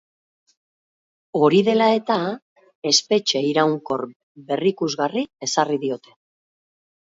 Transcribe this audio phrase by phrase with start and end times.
[1.39, 2.15] Hori dela eta,
[2.93, 4.07] espetxe iraunkor
[4.51, 6.19] berrikusgarri ezarri diote.